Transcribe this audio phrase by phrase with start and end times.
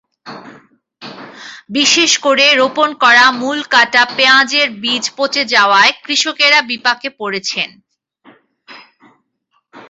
[1.69, 7.69] বিশেষ করে রোপণ করা মূলকাটা পেঁয়াজের বীজ পচে যাওয়ায় কৃষকেরা বিপাকে পড়েছেন।